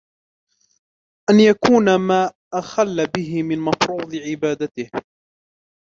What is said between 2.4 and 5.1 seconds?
أَخَلَّ بِهِ مِنْ مَفْرُوضِ عِبَادَتِهِ